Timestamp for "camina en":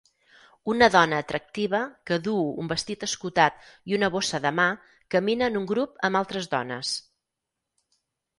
5.17-5.61